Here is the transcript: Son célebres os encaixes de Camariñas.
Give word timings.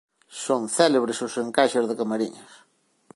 Son 0.45 0.61
célebres 0.77 1.19
os 1.27 1.33
encaixes 1.43 1.87
de 1.89 1.97
Camariñas. 1.99 2.51